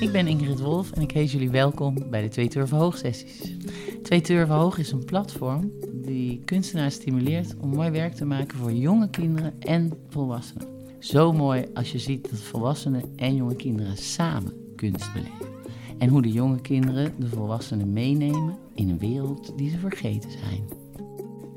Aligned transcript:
Ik 0.00 0.12
ben 0.12 0.26
Ingrid 0.26 0.60
Wolf 0.60 0.92
en 0.92 1.02
ik 1.02 1.10
heet 1.10 1.30
jullie 1.30 1.50
welkom 1.50 2.10
bij 2.10 2.22
de 2.22 2.28
Twee 2.28 2.48
Turven 2.48 2.76
Hoog 2.76 2.96
sessies. 2.96 3.56
Twee 4.02 4.20
Turven 4.20 4.54
Hoog 4.54 4.78
is 4.78 4.92
een 4.92 5.04
platform 5.04 5.72
die 5.92 6.42
kunstenaars 6.44 6.94
stimuleert 6.94 7.54
om 7.60 7.68
mooi 7.68 7.90
werk 7.90 8.14
te 8.14 8.24
maken 8.24 8.58
voor 8.58 8.72
jonge 8.72 9.10
kinderen 9.10 9.54
en 9.60 9.92
volwassenen. 10.08 10.66
Zo 10.98 11.32
mooi 11.32 11.66
als 11.74 11.92
je 11.92 11.98
ziet 11.98 12.30
dat 12.30 12.38
volwassenen 12.38 13.02
en 13.16 13.34
jonge 13.36 13.56
kinderen 13.56 13.96
samen 13.96 14.52
kunst 14.76 15.12
beleven. 15.12 15.46
En 15.98 16.08
hoe 16.08 16.22
de 16.22 16.32
jonge 16.32 16.60
kinderen 16.60 17.14
de 17.18 17.28
volwassenen 17.28 17.92
meenemen 17.92 18.58
in 18.74 18.88
een 18.88 18.98
wereld 18.98 19.52
die 19.56 19.70
ze 19.70 19.78
vergeten 19.78 20.30
zijn. 20.30 20.68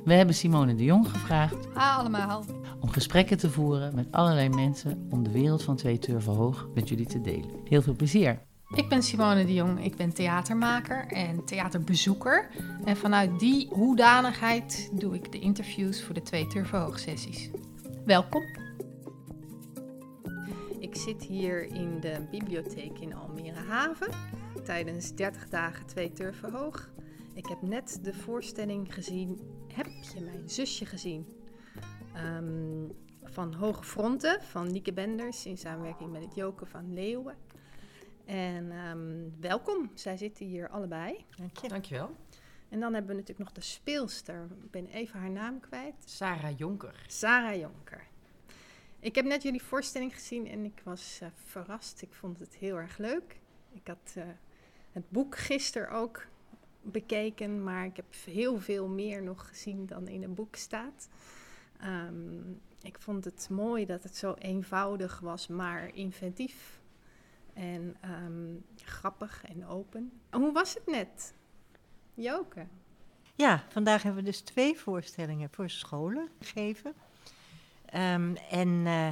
We 0.04 0.14
hebben 0.14 0.36
Simone 0.36 0.76
de 0.76 0.84
Jong 0.84 1.10
gevraagd 1.10 1.68
Ha 1.74 1.96
allemaal. 1.96 2.46
Om 2.88 2.94
gesprekken 2.94 3.38
te 3.38 3.50
voeren 3.50 3.96
met 3.96 4.08
allerlei 4.12 4.50
mensen 4.50 5.08
om 5.10 5.24
de 5.24 5.32
wereld 5.32 5.64
van 5.64 5.76
Twee 5.76 6.00
Turven 6.00 6.34
Hoog 6.34 6.68
met 6.74 6.90
jullie 6.90 7.06
te 7.06 7.22
delen. 7.22 7.50
Heel 7.64 7.82
veel 7.82 7.96
plezier! 7.96 8.42
Ik 8.76 8.90
ben 8.90 9.04
Simone 9.04 9.46
de 9.46 9.54
Jong, 9.54 9.84
ik 9.84 9.96
ben 9.96 10.14
theatermaker 10.14 11.08
en 11.08 11.46
theaterbezoeker. 11.46 12.50
En 12.86 12.98
vanuit 12.98 13.40
die 13.40 13.68
hoedanigheid 13.70 14.90
doe 14.94 15.16
ik 15.16 15.32
de 15.32 15.40
interviews 15.40 16.04
voor 16.04 16.14
de 16.14 16.22
twee 16.22 16.48
Turfhoog-sessies. 16.48 17.50
Welkom. 18.06 18.44
Ik 20.80 20.96
zit 20.96 21.24
hier 21.24 21.66
in 21.66 22.00
de 22.00 22.28
bibliotheek 22.32 23.00
in 23.00 23.16
Almere 23.16 23.60
Haven 23.68 24.10
tijdens 24.64 25.16
30 25.16 25.50
dagen 25.50 25.86
twee 25.86 26.12
Turven 26.12 26.52
Hoog. 26.52 26.90
Ik 27.34 27.46
heb 27.48 27.62
net 27.62 28.00
de 28.04 28.14
voorstelling 28.14 28.94
gezien, 28.94 29.40
Heb 29.74 29.86
je 29.86 30.22
mijn 30.22 30.50
zusje 30.50 30.86
gezien? 30.86 31.38
Ehm, 32.18 32.88
van 33.24 33.54
Hoge 33.54 33.84
Fronten 33.84 34.42
van 34.42 34.72
Lieke 34.72 34.94
Benders 34.94 35.46
in 35.46 35.58
samenwerking 35.58 36.12
met 36.12 36.24
het 36.24 36.36
Joken 36.36 36.68
van 36.68 36.94
Leeuwen. 36.94 37.36
En 38.26 38.72
ehm, 38.72 39.40
welkom, 39.40 39.92
zij 39.94 40.18
zitten 40.18 40.46
hier 40.46 40.70
allebei. 40.70 41.26
Dank 41.38 41.58
je. 41.58 41.68
Dankjewel. 41.68 42.16
En 42.70 42.80
dan 42.80 42.94
hebben 42.94 43.12
we 43.12 43.22
natuurlijk 43.22 43.50
nog 43.50 43.52
de 43.52 43.62
speelster. 43.62 44.48
Ik 44.64 44.72
ben 44.72 44.88
even 44.88 45.20
haar 45.20 45.30
naam 45.30 45.60
kwijt. 45.60 45.96
Sarah 46.06 46.58
Jonker. 46.58 47.06
Sarah 47.08 47.60
Jonker. 47.60 48.08
Ik 49.00 49.16
heb 49.16 49.26
net 49.26 49.44
jullie 49.44 49.64
voorstelling 49.64 50.14
gezien 50.14 50.48
en 50.48 50.66
ik 50.66 50.82
was 50.84 51.20
eh, 51.22 51.28
verrast. 51.46 52.02
Ik 52.02 52.14
vond 52.14 52.40
het 52.40 52.56
heel 52.56 52.76
erg 52.76 52.98
leuk. 52.98 53.40
Ik 53.74 53.88
had 53.88 54.14
eh, 54.16 54.24
het 54.92 55.10
boek 55.10 55.38
gisteren 55.38 55.90
ook 55.90 56.28
bekeken, 56.82 57.64
maar 57.64 57.86
ik 57.86 57.96
heb 57.96 58.16
heel 58.26 58.60
veel 58.60 58.88
meer 58.88 59.24
nog 59.24 59.48
gezien 59.48 59.86
dan 59.86 60.08
in 60.08 60.24
een 60.24 60.34
boek 60.34 60.56
staat. 60.56 61.10
Ehm, 61.78 62.52
ik 62.82 62.98
vond 63.00 63.26
het 63.26 63.48
mooi 63.52 63.86
dat 63.86 64.04
het 64.04 64.16
zo 64.16 64.34
eenvoudig 64.34 65.20
was, 65.20 65.48
maar 65.48 65.96
inventief 65.96 66.80
en 67.54 67.96
ehm, 68.02 68.56
grappig 68.76 69.44
en 69.46 69.68
open. 69.68 70.12
Hoe 70.32 70.52
was 70.52 70.74
het 70.74 70.86
net? 70.86 71.34
Joke. 72.14 72.68
Ja, 73.36 73.64
vandaag 73.70 74.04
hebben 74.04 74.24
we 74.24 74.30
dus 74.30 74.42
twee 74.42 74.80
voorstellingen 74.80 75.50
voor 75.52 75.70
scholen 75.70 76.30
gegeven. 76.40 76.94
Ehm, 77.86 78.36
en 78.50 78.82
eh, 78.86 79.10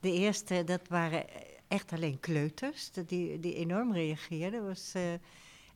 de 0.00 0.12
eerste, 0.12 0.64
dat 0.64 0.88
waren 0.88 1.24
echt 1.68 1.92
alleen 1.92 2.20
kleuters, 2.20 2.90
die, 3.06 3.40
die 3.40 3.54
enorm 3.54 3.92
reageerden. 3.92 4.66
was 4.66 4.94
eh, 4.94 5.02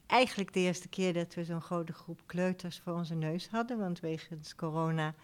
eigenlijk 0.07 0.53
de 0.53 0.61
eerste 0.61 0.89
keer 0.89 1.13
dat 1.13 1.35
we 1.35 1.45
zo'n 1.45 1.61
grote 1.61 1.93
groep 1.93 2.21
kleuters 2.27 2.81
voor 2.85 2.93
onze 2.93 3.15
neus 3.15 3.49
hadden. 3.49 3.79
Want 3.79 4.01
wegens 4.01 4.55
corona 4.55 5.15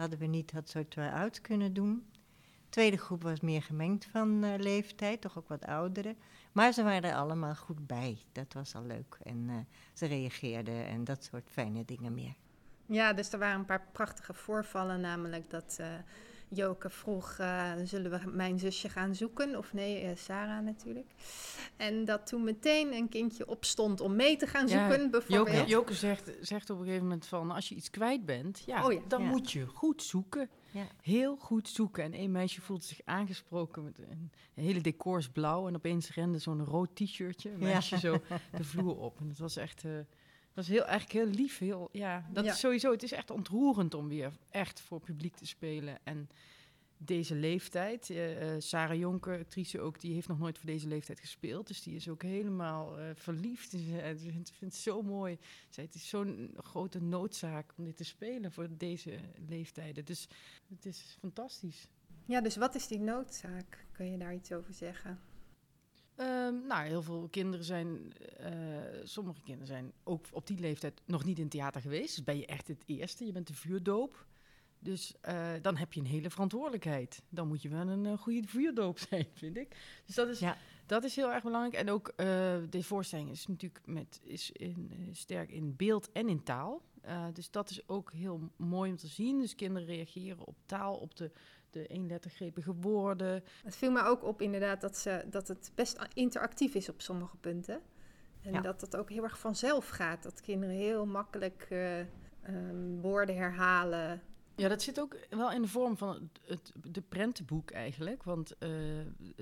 hadden 0.00 0.18
we 0.18 0.26
niet 0.26 0.52
dat 0.52 0.68
soort 0.68 0.90
try-outs 0.90 1.40
kunnen 1.40 1.72
doen. 1.72 2.06
De 2.40 2.68
tweede 2.68 2.96
groep 2.96 3.22
was 3.22 3.40
meer 3.40 3.62
gemengd 3.62 4.04
van 4.04 4.44
eh, 4.44 4.58
leeftijd, 4.58 5.20
toch 5.20 5.38
ook 5.38 5.48
wat 5.48 5.64
ouderen. 5.66 6.16
Maar 6.52 6.72
ze 6.72 6.82
waren 6.82 7.10
er 7.10 7.16
allemaal 7.16 7.54
goed 7.54 7.86
bij. 7.86 8.18
Dat 8.32 8.52
was 8.52 8.74
al 8.74 8.84
leuk. 8.84 9.18
En 9.22 9.46
eh, 9.48 9.56
ze 9.94 10.06
reageerden 10.06 10.86
en 10.86 11.04
dat 11.04 11.24
soort 11.24 11.50
fijne 11.50 11.84
dingen 11.84 12.14
meer. 12.14 12.34
Ja, 12.86 13.12
dus 13.12 13.32
er 13.32 13.38
waren 13.38 13.58
een 13.58 13.64
paar 13.64 13.86
prachtige 13.92 14.34
voorvallen, 14.34 15.00
namelijk 15.00 15.50
dat 15.50 15.80
Joke 16.52 16.90
vroeg, 16.90 17.36
uh, 17.40 17.72
zullen 17.84 18.10
we 18.10 18.30
mijn 18.30 18.58
zusje 18.58 18.88
gaan 18.88 19.14
zoeken? 19.14 19.56
Of 19.56 19.72
nee, 19.72 20.04
uh, 20.04 20.10
Sarah 20.16 20.64
natuurlijk. 20.64 21.06
En 21.76 22.04
dat 22.04 22.26
toen 22.26 22.44
meteen 22.44 22.92
een 22.92 23.08
kindje 23.08 23.48
opstond 23.48 24.00
om 24.00 24.16
mee 24.16 24.36
te 24.36 24.46
gaan 24.46 24.68
zoeken, 24.68 25.02
Ja, 25.02 25.08
bijvoorbeeld. 25.08 25.56
Joke, 25.56 25.70
Joke 25.70 25.94
zegt, 25.94 26.30
zegt 26.40 26.70
op 26.70 26.78
een 26.78 26.84
gegeven 26.84 27.04
moment 27.06 27.26
van, 27.26 27.50
als 27.50 27.68
je 27.68 27.74
iets 27.74 27.90
kwijt 27.90 28.24
bent, 28.26 28.62
ja, 28.66 28.84
Oh 28.86 28.92
ja. 28.92 29.00
dan 29.08 29.22
Ja. 29.22 29.28
moet 29.28 29.52
je 29.52 29.66
goed 29.66 30.02
zoeken. 30.02 30.48
Ja. 30.70 30.86
Heel 31.02 31.36
goed 31.36 31.68
zoeken. 31.68 32.04
En 32.04 32.14
een 32.20 32.30
meisje 32.32 32.60
voelde 32.60 32.84
zich 32.84 33.00
aangesproken 33.04 33.84
met 33.84 33.98
een, 33.98 34.30
een 34.54 34.64
hele 34.64 34.80
decor 34.80 35.18
is 35.18 35.28
blauw. 35.28 35.66
En 35.68 35.74
opeens 35.76 36.14
rende 36.14 36.38
zo'n 36.38 36.64
rood 36.64 36.96
t-shirtje, 36.96 37.50
een 37.52 37.58
meisje 37.58 37.98
zo 37.98 38.20
de 38.56 38.64
vloer 38.64 38.96
op. 38.96 39.20
En 39.20 39.28
het 39.28 39.38
was 39.38 39.56
echt, 39.56 39.84
eh, 39.84 39.90
dat 40.54 40.66
was 40.66 40.68
heel, 40.68 40.84
eigenlijk 40.84 41.12
heel 41.26 41.34
lief. 41.44 41.58
Heel, 41.58 41.88
ja, 41.92 42.28
dat 42.32 42.44
Ja. 42.44 42.52
is 42.52 42.58
sowieso, 42.58 42.90
het 42.92 43.02
is 43.02 43.12
echt 43.12 43.30
ontroerend 43.30 43.94
om 43.94 44.08
weer 44.08 44.32
echt 44.50 44.80
voor 44.80 45.00
publiek 45.00 45.36
te 45.36 45.46
spelen. 45.46 45.98
En 46.04 46.28
deze 47.02 47.34
leeftijd, 47.34 48.10
eh, 48.10 48.54
eh, 48.54 48.60
Sarah 48.60 48.98
Jonker, 48.98 49.38
actrice 49.38 49.80
ook, 49.80 50.00
die 50.00 50.14
heeft 50.14 50.28
nog 50.28 50.38
nooit 50.38 50.58
voor 50.58 50.66
deze 50.70 50.88
leeftijd 50.88 51.20
gespeeld. 51.20 51.66
Dus 51.66 51.82
die 51.82 51.94
is 51.94 52.08
ook 52.08 52.22
helemaal 52.22 52.98
eh, 52.98 53.04
verliefd. 53.14 53.70
Ze 54.22 54.30
vindt 54.30 54.52
het 54.60 54.74
zo 54.74 55.02
mooi. 55.02 55.38
Zij, 55.68 55.84
het 55.84 55.94
is 55.94 56.08
zo'n 56.08 56.54
grote 56.56 57.02
noodzaak 57.02 57.72
om 57.76 57.84
dit 57.84 57.96
te 57.96 58.04
spelen 58.04 58.52
voor 58.52 58.68
deze 58.76 59.18
leeftijden. 59.48 60.04
Dus 60.04 60.28
het 60.68 60.86
is 60.86 61.16
fantastisch. 61.20 61.88
Ja, 62.24 62.40
dus 62.40 62.56
wat 62.56 62.74
is 62.74 62.86
die 62.86 63.00
noodzaak? 63.00 63.86
Kun 63.92 64.10
je 64.10 64.18
daar 64.18 64.34
iets 64.34 64.52
over 64.52 64.74
zeggen? 64.74 65.20
Ehm, 66.20 66.66
nou, 66.66 66.86
heel 66.86 67.02
veel 67.02 67.28
kinderen 67.30 67.64
zijn, 67.64 68.12
eh, 68.36 68.52
sommige 69.02 69.40
kinderen 69.40 69.66
zijn 69.66 69.92
ook 70.04 70.24
op 70.32 70.46
die 70.46 70.58
leeftijd 70.58 71.00
nog 71.04 71.24
niet 71.24 71.38
in 71.38 71.48
theater 71.48 71.80
geweest. 71.80 72.16
Dus 72.16 72.24
ben 72.24 72.38
je 72.38 72.46
echt 72.46 72.68
het 72.68 72.82
eerste, 72.86 73.24
je 73.26 73.32
bent 73.32 73.46
de 73.46 73.54
vuurdoop. 73.54 74.26
Dus 74.78 75.14
eh, 75.20 75.48
dan 75.62 75.76
heb 75.76 75.92
je 75.92 76.00
een 76.00 76.06
hele 76.06 76.30
verantwoordelijkheid. 76.30 77.22
Dan 77.28 77.48
moet 77.48 77.62
je 77.62 77.68
wel 77.68 77.88
een 77.88 78.06
eh, 78.06 78.18
goede 78.18 78.48
vuurdoop 78.48 78.98
zijn, 79.08 79.26
vind 79.32 79.56
ik. 79.56 79.76
Dus 80.06 80.14
dat 80.14 80.28
is, 80.28 80.38
Ja. 80.38 80.56
dat 80.86 81.04
is 81.04 81.16
heel 81.16 81.32
erg 81.32 81.42
belangrijk. 81.42 81.74
En 81.74 81.90
ook 81.90 82.12
de 82.70 82.82
voorstelling 82.82 83.30
is 83.30 83.46
natuurlijk 83.46 83.86
met, 83.86 84.20
is 84.22 84.50
in, 84.50 85.08
sterk 85.12 85.50
in 85.50 85.76
beeld 85.76 86.12
en 86.12 86.28
in 86.28 86.42
taal. 86.42 86.82
Dus 87.32 87.50
dat 87.50 87.70
is 87.70 87.88
ook 87.88 88.12
heel 88.12 88.50
mooi 88.56 88.90
om 88.90 88.96
te 88.96 89.06
zien. 89.06 89.38
Dus 89.38 89.54
kinderen 89.54 89.88
reageren 89.88 90.46
op 90.46 90.56
taal, 90.66 90.96
op 90.96 91.16
de, 91.16 91.30
de 91.70 91.86
eenlettergrepige 91.86 92.74
woorden. 92.74 93.44
Het 93.64 93.76
viel 93.76 93.90
me 93.90 94.02
ook 94.02 94.24
op 94.24 94.42
inderdaad 94.42 94.80
dat, 94.80 94.96
ze, 94.96 95.24
dat 95.30 95.48
het 95.48 95.72
best 95.74 95.98
interactief 96.14 96.74
is 96.74 96.88
op 96.88 97.00
sommige 97.00 97.36
punten. 97.36 97.80
En 98.42 98.52
Ja. 98.52 98.60
dat 98.60 98.80
het 98.80 98.96
ook 98.96 99.10
heel 99.10 99.22
erg 99.22 99.38
vanzelf 99.38 99.88
gaat. 99.88 100.22
Dat 100.22 100.40
kinderen 100.40 100.74
heel 100.74 101.06
makkelijk 101.06 101.66
eh, 101.70 102.00
ehm, 102.00 103.00
woorden 103.00 103.36
herhalen. 103.36 104.22
Ja, 104.56 104.68
dat 104.68 104.82
zit 104.82 105.00
ook 105.00 105.16
wel 105.30 105.52
in 105.52 105.62
de 105.62 105.68
vorm 105.68 105.96
van 105.96 106.14
het, 106.14 106.40
het 106.44 106.72
de 106.82 107.00
prentenboek 107.00 107.70
eigenlijk. 107.70 108.22
Want 108.22 108.58
eh, 108.58 108.70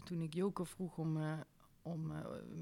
toen 0.05 0.21
ik 0.21 0.35
Joke 0.35 0.65
vroeg 0.65 0.99
om, 0.99 1.17
eh, 1.17 1.33
om 1.83 2.13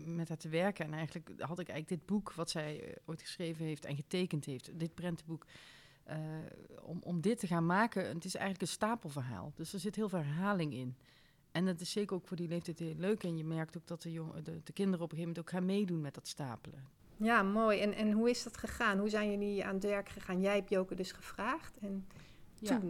met 0.04 0.28
haar 0.28 0.38
te 0.38 0.48
werken... 0.48 0.84
en 0.84 0.92
eigenlijk 0.92 1.28
had 1.28 1.58
ik 1.58 1.68
eigenlijk 1.68 2.00
dit 2.00 2.06
boek 2.06 2.32
wat 2.32 2.50
zij 2.50 2.96
ooit 3.04 3.20
geschreven 3.20 3.64
heeft 3.64 3.84
en 3.84 3.96
getekend 3.96 4.44
heeft... 4.44 4.78
dit 4.78 4.94
prentenboek, 4.94 5.46
eh, 6.06 6.18
om, 6.82 6.98
om 7.02 7.20
dit 7.20 7.38
te 7.38 7.46
gaan 7.46 7.66
maken... 7.66 8.08
het 8.08 8.24
is 8.24 8.34
eigenlijk 8.34 8.62
een 8.62 8.76
stapelverhaal. 8.76 9.52
Dus 9.54 9.72
er 9.72 9.80
zit 9.80 9.96
heel 9.96 10.08
veel 10.08 10.18
herhaling 10.18 10.74
in. 10.74 10.96
En 11.52 11.64
dat 11.64 11.80
is 11.80 11.90
zeker 11.90 12.16
ook 12.16 12.26
voor 12.26 12.36
die 12.36 12.48
leeftijd 12.48 12.78
heel 12.78 12.94
leuk. 12.96 13.24
En 13.24 13.36
je 13.36 13.44
merkt 13.44 13.76
ook 13.76 13.86
dat 13.86 14.02
de, 14.02 14.12
jong, 14.12 14.34
de, 14.34 14.60
de 14.62 14.72
kinderen 14.72 15.04
op 15.04 15.12
een 15.12 15.16
gegeven 15.16 15.18
moment 15.18 15.38
ook 15.38 15.50
gaan 15.50 15.64
meedoen 15.64 16.00
met 16.00 16.14
dat 16.14 16.28
stapelen. 16.28 16.88
Ja, 17.16 17.42
mooi. 17.42 17.80
En, 17.80 17.94
en 17.94 18.12
hoe 18.12 18.30
is 18.30 18.42
dat 18.42 18.56
gegaan? 18.56 18.98
Hoe 18.98 19.08
zijn 19.08 19.30
jullie 19.30 19.64
aan 19.64 19.74
het 19.74 19.84
werk 19.84 20.08
gegaan? 20.08 20.40
Jij 20.40 20.54
hebt 20.54 20.70
Joke 20.70 20.94
dus 20.94 21.12
gevraagd. 21.12 21.78
En 21.78 22.06
toen? 22.62 22.68
Ja, 22.68 22.80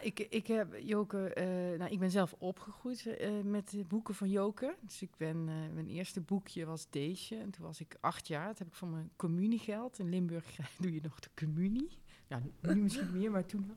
ik, 0.00 0.20
ik 0.20 0.46
heb 0.46 0.76
Joke, 0.82 1.34
eh, 1.34 1.78
nou, 1.78 1.90
ik 1.90 1.98
ben 1.98 2.10
zelf 2.10 2.34
opgegroeid 2.38 3.06
eh, 3.06 3.40
met 3.40 3.70
de 3.70 3.84
boeken 3.84 4.14
van 4.14 4.30
Joke. 4.30 4.76
Dus 4.80 5.02
ik 5.02 5.16
ben, 5.16 5.48
eh, 5.48 5.54
mijn 5.74 5.88
eerste 5.88 6.20
boekje 6.20 6.64
was 6.64 6.90
deze. 6.90 7.36
En 7.36 7.50
toen 7.50 7.64
was 7.64 7.80
ik 7.80 7.96
acht 8.00 8.28
jaar. 8.28 8.46
Dat 8.46 8.58
heb 8.58 8.68
ik 8.68 8.74
van 8.74 8.90
mijn 8.90 9.10
communiegeld. 9.16 9.98
In 9.98 10.08
Limburg 10.08 10.56
doe 10.80 10.92
je 10.94 11.00
nog 11.02 11.20
de 11.20 11.30
communie. 11.34 11.98
Ja, 12.28 12.42
nu 12.60 12.82
misschien 12.82 13.12
meer, 13.12 13.30
maar 13.30 13.46
toen 13.46 13.66
wel. 13.66 13.76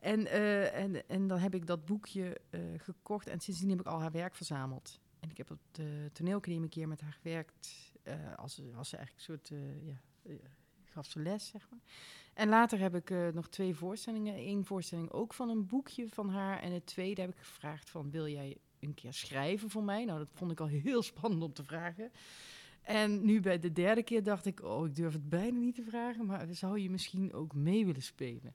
En, 0.00 0.26
en, 0.72 1.08
en 1.08 1.26
dan 1.26 1.38
heb 1.38 1.54
ik 1.54 1.66
dat 1.66 1.84
boekje 1.84 2.40
gekocht. 2.76 3.26
En 3.26 3.40
sindsdien 3.40 3.70
heb 3.70 3.80
ik 3.80 3.86
al 3.86 4.00
haar 4.00 4.12
werk 4.12 4.34
verzameld. 4.34 5.00
En 5.20 5.30
ik 5.30 5.36
heb 5.36 5.50
op 5.50 5.58
de 5.70 6.10
toneelacademie 6.12 6.62
een 6.62 6.68
keer 6.68 6.88
met 6.88 7.00
haar 7.00 7.12
gewerkt. 7.12 7.92
als, 8.36 8.62
als 8.76 8.88
ze 8.88 8.96
eigenlijk 8.96 9.28
een 9.28 9.38
soort, 9.38 9.48
ja, 9.82 10.00
gaf 11.02 11.14
les, 11.14 11.46
zeg 11.46 11.66
maar. 11.70 11.80
En 12.34 12.48
later 12.48 12.78
heb 12.78 12.94
ik 12.94 13.10
eh, 13.10 13.28
nog 13.28 13.48
twee 13.48 13.74
voorstellingen. 13.74 14.38
Eén 14.38 14.64
voorstelling 14.64 15.10
ook 15.10 15.34
van 15.34 15.48
een 15.48 15.66
boekje 15.66 16.08
van 16.08 16.28
haar. 16.30 16.60
En 16.60 16.72
het 16.72 16.86
tweede 16.86 17.20
heb 17.20 17.30
ik 17.30 17.38
gevraagd 17.38 17.90
van, 17.90 18.10
wil 18.10 18.28
jij 18.28 18.56
een 18.80 18.94
keer 18.94 19.12
schrijven 19.12 19.70
voor 19.70 19.84
mij? 19.84 20.04
Nou, 20.04 20.18
dat 20.18 20.28
vond 20.32 20.50
ik 20.50 20.60
al 20.60 20.66
heel 20.66 21.02
spannend 21.12 21.42
om 21.42 21.52
te 21.52 21.64
vragen. 21.64 22.10
En 22.82 23.24
nu 23.24 23.40
bij 23.40 23.58
de 23.58 23.72
derde 23.72 24.02
keer 24.02 24.22
dacht 24.22 24.46
ik, 24.46 24.62
oh, 24.62 24.86
ik 24.86 24.94
durf 24.94 25.12
het 25.12 25.28
bijna 25.28 25.58
niet 25.58 25.74
te 25.74 25.84
vragen. 25.88 26.26
Maar 26.26 26.46
zou 26.50 26.78
je 26.78 26.90
misschien 26.90 27.32
ook 27.32 27.54
mee 27.54 27.86
willen 27.86 28.02
spelen? 28.02 28.54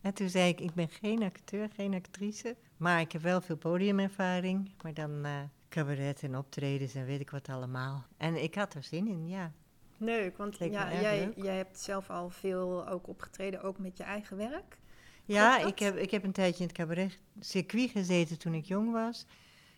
En 0.00 0.14
toen 0.14 0.28
zei 0.28 0.48
ik, 0.48 0.60
ik 0.60 0.74
ben 0.74 0.88
geen 0.88 1.22
acteur, 1.22 1.68
geen 1.74 1.94
actrice, 1.94 2.56
maar 2.76 3.00
ik 3.00 3.12
heb 3.12 3.22
wel 3.22 3.40
veel 3.40 3.56
podiumervaring. 3.56 4.70
Maar 4.82 4.94
dan 4.94 5.24
eh, 5.24 5.40
cabaret 5.68 6.22
en 6.22 6.36
optredens 6.36 6.94
en 6.94 7.04
weet 7.04 7.20
ik 7.20 7.30
wat 7.30 7.48
allemaal. 7.48 8.06
En 8.16 8.42
ik 8.42 8.54
had 8.54 8.74
er 8.74 8.82
zin 8.82 9.08
in, 9.08 9.28
ja. 9.28 9.52
Leuk, 9.96 10.36
want 10.36 10.56
ja, 10.58 11.00
jij, 11.00 11.18
leuk. 11.18 11.44
jij 11.44 11.56
hebt 11.56 11.78
zelf 11.78 12.10
al 12.10 12.30
veel 12.30 12.88
ook 12.88 13.08
opgetreden, 13.08 13.62
ook 13.62 13.78
met 13.78 13.96
je 13.96 14.02
eigen 14.02 14.36
werk. 14.36 14.78
Ja, 15.24 15.58
ik 15.66 15.78
heb, 15.78 15.96
ik 15.96 16.10
heb 16.10 16.24
een 16.24 16.32
tijdje 16.32 16.60
in 16.60 16.68
het 16.68 16.76
cabaret 16.76 17.18
circuit 17.40 17.90
gezeten 17.90 18.38
toen 18.38 18.54
ik 18.54 18.64
jong 18.64 18.92
was. 18.92 19.26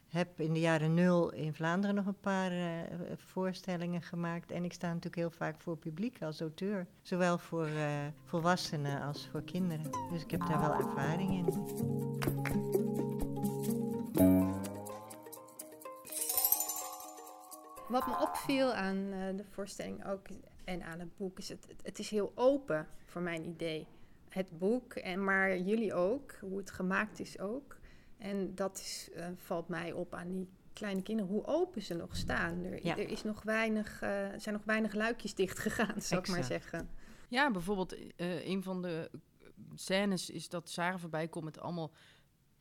Heb 0.09 0.41
in 0.41 0.53
de 0.53 0.61
jaren 0.61 0.95
nul 0.95 1.33
in 1.33 1.55
Vlaanderen 1.55 1.97
nog 1.97 2.07
een 2.07 2.21
paar 2.21 2.53
eh, 2.53 2.69
voorstellingen 3.17 4.03
gemaakt. 4.03 4.51
En 4.51 4.65
ik 4.65 4.73
sta 4.73 4.87
natuurlijk 4.87 5.17
heel 5.17 5.31
vaak 5.31 5.61
voor 5.61 5.77
publiek 5.77 6.23
als 6.23 6.41
auteur. 6.41 6.87
Zowel 7.03 7.39
voor 7.39 7.67
eh, 7.67 8.07
volwassenen 8.25 9.03
als 9.03 9.29
voor 9.33 9.43
kinderen. 9.43 9.91
Dus 10.13 10.23
ik 10.23 10.31
heb 10.31 10.41
daar 10.41 10.61
wel 10.61 10.75
ervaring 10.75 11.31
in. 11.31 11.47
Wat 17.89 18.07
me 18.07 18.19
opviel 18.21 18.73
aan 18.73 18.97
eh, 19.13 19.37
de 19.37 19.45
voorstelling 19.51 20.07
ook 20.07 20.27
en 20.65 20.83
aan 20.83 20.99
het 20.99 21.17
boek 21.17 21.39
is 21.39 21.49
het, 21.49 21.67
het, 21.69 21.81
het 21.83 21.99
is 21.99 22.11
heel 22.11 22.33
open 22.35 22.87
voor 23.05 23.23
mijn 23.23 23.45
idee. 23.45 23.87
Het 24.29 24.59
boek, 24.59 24.95
en 24.95 25.25
maar 25.25 25.59
jullie 25.59 25.95
ook, 25.95 26.35
hoe 26.41 26.59
het 26.59 26.71
gemaakt 26.71 27.21
is 27.21 27.39
ook. 27.39 27.77
En 28.19 28.55
dat 28.55 28.79
is, 28.79 29.11
eh, 29.15 29.27
valt 29.37 29.69
mij 29.69 29.93
op 29.93 30.15
aan 30.15 30.29
die 30.29 30.49
kleine 30.73 31.03
kinderen, 31.03 31.31
hoe 31.31 31.47
open 31.47 31.83
ze 31.83 31.95
nog 31.95 32.17
staan. 32.17 32.65
Er, 32.65 32.85
Ja. 32.85 32.97
er 32.97 33.09
is 33.11 33.23
nog 33.23 33.43
weinig, 33.43 34.03
eh, 34.03 34.33
er 34.33 34.41
zijn 34.41 34.55
nog 34.55 34.65
weinig 34.65 34.95
luikjes 34.95 35.35
dicht 35.35 35.59
gegaan, 35.59 36.03
zou 36.03 36.21
ik 36.21 36.29
maar 36.29 36.45
zeggen. 36.45 36.91
Ja, 37.29 37.51
bijvoorbeeld 37.51 38.15
eh, 38.17 38.47
een 38.47 38.63
van 38.63 38.83
de 38.83 39.11
scènes 39.75 40.31
is 40.31 40.49
dat 40.49 40.71
Sarah 40.71 40.99
voorbij 41.01 41.29
komt 41.29 41.45
met 41.45 41.59
allemaal 41.61 41.93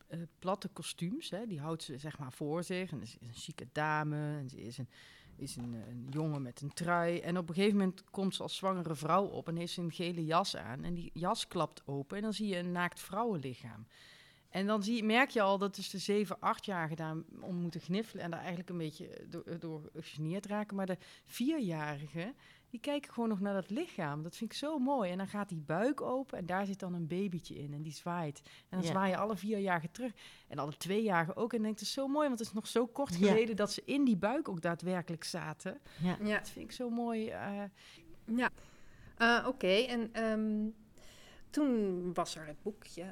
eh, 0.08 0.20
platte 0.38 0.68
kostuums. 0.68 1.30
Hè. 1.30 1.46
Die 1.46 1.60
houdt 1.60 1.82
ze 1.82 1.98
zeg 1.98 2.18
maar 2.18 2.32
voor 2.32 2.64
zich. 2.64 2.90
En 2.90 3.06
ze 3.06 3.16
is 3.20 3.28
een 3.28 3.34
chique 3.34 3.68
dame. 3.72 4.36
En 4.38 4.48
ze 4.48 4.60
is 4.60 4.78
een, 4.78 4.88
is 5.38 5.56
een, 5.56 5.74
eh, 5.74 5.88
een 5.88 6.06
jongen 6.10 6.42
met 6.42 6.60
een 6.60 6.72
trui. 6.72 7.18
En 7.18 7.38
op 7.38 7.48
een 7.48 7.54
gegeven 7.54 7.78
moment 7.78 8.04
komt 8.10 8.34
ze 8.34 8.42
als 8.42 8.56
zwangere 8.56 8.94
vrouw 8.94 9.24
op 9.24 9.48
en 9.48 9.56
heeft 9.56 9.72
ze 9.72 9.80
een 9.80 9.92
gele 9.92 10.24
jas 10.24 10.56
aan. 10.56 10.84
En 10.84 10.94
die 10.94 11.10
jas 11.14 11.48
klapt 11.48 11.82
open 11.86 12.16
en 12.16 12.22
dan 12.22 12.32
zie 12.32 12.48
je 12.48 12.56
een 12.56 12.72
naakt 12.72 13.00
vrouwenlichaam. 13.00 13.86
En 14.50 14.66
dan 14.66 14.82
zie, 14.82 15.04
merk 15.04 15.30
je 15.30 15.40
al 15.40 15.58
dat 15.58 15.74
dus 15.74 15.90
de 15.90 15.98
7, 15.98 16.36
8-jarigen 16.36 16.96
daar 16.96 17.16
om 17.40 17.54
moeten 17.54 17.80
gniffelen 17.80 18.24
en 18.24 18.30
daar 18.30 18.40
eigenlijk 18.40 18.68
een 18.68 18.78
beetje 18.78 19.26
door, 19.28 19.58
door 19.58 19.90
raken. 20.40 20.76
Maar 20.76 20.86
de 20.86 20.98
vierjarigen, 21.24 22.34
die 22.70 22.80
kijken 22.80 23.12
gewoon 23.12 23.28
nog 23.28 23.40
naar 23.40 23.54
dat 23.54 23.70
lichaam. 23.70 24.22
Dat 24.22 24.36
vind 24.36 24.50
ik 24.52 24.56
zo 24.56 24.78
mooi. 24.78 25.10
En 25.10 25.18
dan 25.18 25.26
gaat 25.28 25.48
die 25.48 25.60
buik 25.60 26.00
open 26.00 26.38
en 26.38 26.46
daar 26.46 26.66
zit 26.66 26.78
dan 26.78 26.94
een 26.94 27.06
babytje 27.06 27.54
in 27.58 27.72
en 27.74 27.82
die 27.82 27.92
zwaait. 27.92 28.40
En 28.44 28.52
dan 28.78 28.82
Ja. 28.82 28.86
zwaaien 28.86 29.18
alle 29.18 29.36
vierjarigen 29.36 29.90
terug. 29.90 30.12
En 30.48 30.58
alle 30.58 30.76
tweejarigen 30.76 31.36
ook. 31.36 31.50
En 31.52 31.56
dan 31.58 31.62
denk 31.66 31.72
ik, 31.74 31.78
het 31.80 31.88
is 31.88 31.94
zo 31.94 32.08
mooi, 32.08 32.26
want 32.28 32.38
het 32.38 32.48
is 32.48 32.54
nog 32.54 32.66
zo 32.66 32.86
kort 32.86 33.18
Ja. 33.18 33.28
geleden 33.28 33.56
dat 33.56 33.72
ze 33.72 33.82
in 33.84 34.04
die 34.04 34.16
buik 34.16 34.48
ook 34.48 34.60
daadwerkelijk 34.60 35.24
zaten. 35.24 35.80
Ja. 36.02 36.16
Ja, 36.22 36.38
Dat 36.38 36.48
vind 36.48 36.64
ik 36.64 36.72
zo 36.72 36.90
mooi. 36.90 37.28
eh, 37.28 37.62
ja. 38.24 38.50
Eh, 39.16 39.44
Oké, 39.48 39.66
en 39.72 40.12
ehm, 40.12 40.66
toen 41.50 42.14
was 42.14 42.36
er 42.36 42.46
het 42.46 42.62
boekje. 42.62 43.04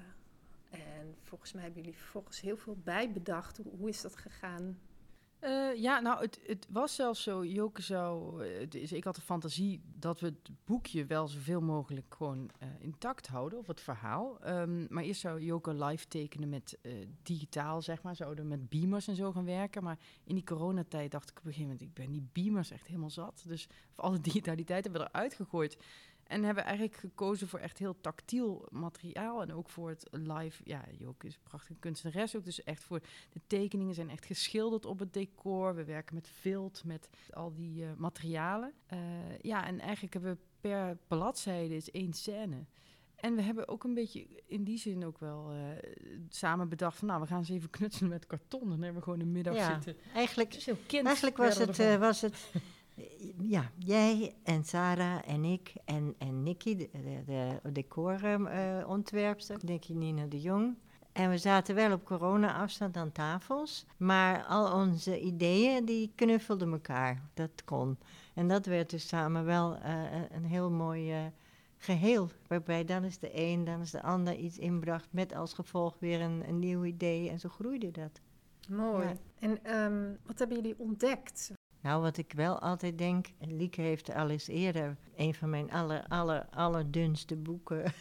En 0.71 1.15
volgens 1.23 1.53
mij 1.53 1.63
hebben 1.63 1.83
jullie 1.83 1.99
vervolgens 1.99 2.41
heel 2.41 2.57
veel 2.57 2.77
bijbedacht. 2.85 3.57
Hoe, 3.57 3.73
hoe 3.79 3.89
is 3.89 4.01
dat 4.01 4.17
gegaan? 4.17 4.79
Eh, 5.47 5.75
ja, 5.75 6.01
nou, 6.01 6.21
het, 6.21 6.41
het 6.47 6.67
was 6.71 6.95
zelfs 6.95 7.23
zo. 7.23 7.45
Joke 7.45 7.83
zou. 7.83 8.45
eh, 8.45 8.61
het 8.61 8.75
is, 8.75 8.93
ik 8.93 9.05
had 9.05 9.15
de 9.15 9.21
fantasie 9.21 9.81
dat 9.95 10.21
we 10.21 10.27
het 10.27 10.51
boekje 10.65 11.07
wel 11.07 11.29
zoveel 11.29 11.61
mogelijk 11.61 12.15
gewoon 12.19 12.51
eh, 12.59 12.69
intact 12.79 13.27
houden, 13.27 13.59
of 13.59 13.67
het 13.67 13.81
verhaal. 13.81 14.41
Ehm, 14.41 14.87
maar 14.89 15.03
eerst 15.03 15.21
zou 15.21 15.41
Joke 15.41 15.75
live 15.75 16.09
tekenen 16.09 16.49
met 16.49 16.79
digitaal, 17.23 17.83
zeg 17.83 18.03
maar. 18.03 18.17
Zouden 18.17 18.49
met 18.49 18.69
beamers 18.69 19.09
en 19.09 19.15
zo 19.15 19.33
gaan 19.33 19.45
werken. 19.45 19.83
Maar 19.83 19.99
in 20.25 20.35
die 20.35 20.45
coronatijd 20.45 21.11
dacht 21.11 21.31
ik 21.31 21.39
op 21.39 21.45
een 21.45 21.53
gegeven 21.53 21.73
moment: 21.73 21.89
ik 21.89 21.95
ben 21.95 22.13
die 22.13 22.29
beamers 22.33 22.71
echt 22.71 22.87
helemaal 22.87 23.11
zat. 23.11 23.45
Dus 23.47 23.69
voor 23.95 24.05
alle 24.05 24.21
digitaliteit 24.31 24.85
hebben 24.85 25.03
we 25.03 25.09
eruit 25.09 25.35
gegooid. 25.35 25.77
En 26.27 26.45
hebben 26.45 26.65
eigenlijk 26.65 26.97
gekozen 26.97 27.49
voor 27.49 27.59
echt 27.59 27.79
heel 27.79 28.01
tactiel 28.01 28.67
materiaal. 28.71 29.43
En 29.43 29.53
ook 29.53 29.69
voor 29.69 29.89
het 29.89 30.07
live. 30.11 30.63
Ja, 30.65 30.85
Joke 30.99 31.27
is 31.27 31.35
een 31.35 31.41
prachtige 31.43 31.79
kunstenares 31.79 32.37
ook. 32.37 32.45
Dus 32.45 32.65
echt 32.65 32.85
voor 32.85 33.01
de 33.33 33.41
tekeningen 33.47 33.95
zijn 33.95 34.11
echt 34.11 34.25
geschilderd 34.25 34.87
op 34.87 34.99
het 34.99 35.13
decor. 35.13 35.75
We 35.75 35.85
werken 35.85 36.15
met 36.15 36.29
vilt, 36.29 36.85
met 36.85 37.11
al 37.31 37.55
die 37.55 37.85
eh, 37.85 37.91
materialen. 37.97 38.73
Eh, 38.87 38.99
ja, 39.41 39.67
en 39.67 39.81
eigenlijk 39.81 40.13
hebben 40.13 40.33
we 40.33 40.39
per 40.61 40.99
bladzijde 41.07 41.77
is 41.77 41.91
één 41.91 42.13
scène. 42.13 42.65
En 43.17 43.35
we 43.35 43.43
hebben 43.43 43.69
ook 43.69 43.85
een 43.85 43.95
beetje 43.95 44.27
in 44.47 44.65
die 44.65 44.79
zin 44.79 45.05
ook 45.05 45.19
wel 45.19 45.51
eh, 45.53 45.59
samen 46.29 46.69
bedacht 46.69 46.99
van... 46.99 47.09
nou, 47.09 47.21
we 47.21 47.27
gaan 47.27 47.39
eens 47.39 47.49
even 47.49 47.71
knutselen 47.71 48.11
met 48.11 48.27
karton. 48.27 48.63
En 48.63 48.69
dan 48.69 48.83
hebben 48.83 48.99
we 48.99 49.03
gewoon 49.03 49.21
een 49.21 49.33
middag 49.33 49.55
Ja, 49.55 49.73
zitten. 49.73 49.97
Eigenlijk, 50.15 50.55
eigenlijk 50.89 51.37
was, 51.37 51.59
het, 51.59 51.99
was 51.99 52.21
het... 52.21 52.51
Ja, 53.39 53.71
jij 53.79 54.35
en 54.43 54.65
Sarah 54.65 55.29
en 55.29 55.45
ik 55.45 55.73
en, 55.85 56.15
en 56.19 56.43
Nikki, 56.43 56.77
de, 56.77 56.89
de, 56.93 57.61
de 57.63 57.73
decorontwerpster, 57.73 59.59
Nikki 59.65 59.95
Nina 59.95 60.27
de 60.27 60.41
Jong. 60.41 60.77
En 61.13 61.31
we 61.31 61.39
zaten 61.39 61.75
wel 61.75 61.93
op 61.93 62.05
corona-afstand 62.05 62.97
aan 62.97 63.13
tafels, 63.13 63.87
maar 63.97 64.45
al 64.45 64.83
onze 64.83 65.21
ideeën 65.21 65.85
die 65.85 66.13
knuffelden 66.15 66.73
elkaar. 66.73 67.23
Dat 67.35 67.65
kon. 67.65 67.99
En 68.35 68.49
dat 68.49 68.67
werd 68.67 68.91
dus 68.91 69.09
samen 69.09 69.45
wel 69.45 69.77
eh, 69.77 70.03
een 70.31 70.45
heel 70.45 70.71
mooi 70.71 71.13
eh, 71.13 71.27
geheel. 71.77 72.29
Waarbij 72.47 72.85
dan 72.85 73.05
is 73.05 73.19
de 73.19 73.31
een, 73.33 73.65
dan 73.65 73.81
is 73.81 73.91
de 73.91 74.03
ander 74.03 74.35
iets 74.35 74.59
inbracht 74.59 75.09
met 75.11 75.35
als 75.35 75.53
gevolg 75.53 75.97
weer 75.99 76.21
een, 76.21 76.49
een 76.49 76.59
nieuw 76.59 76.85
idee. 76.85 77.31
En 77.31 77.39
zo 77.39 77.49
groeide 77.49 77.91
dat. 77.91 78.21
Mooi. 78.69 79.07
Ja. 79.07 79.17
En 79.39 79.65
ehm, 79.65 80.13
wat 80.27 80.39
hebben 80.39 80.57
jullie 80.57 80.79
ontdekt? 80.79 81.53
Nou, 81.87 82.03
wat 82.03 82.17
ik 82.17 82.33
wel 82.33 82.59
altijd 82.59 82.99
denk, 82.99 83.27
en 83.39 83.57
Lieke 83.57 83.81
heeft 83.81 84.15
al 84.15 84.31
eens 84.31 84.49
eerder 84.49 84.97
een 85.17 85.35
van 85.35 85.51
mijn 85.51 85.71
aller, 85.71 86.05
aller, 86.09 86.47
allerdunste 86.51 87.37
boeken 87.37 87.93